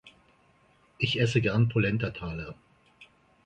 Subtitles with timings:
[0.97, 2.55] Ich esse gerne Polentataler.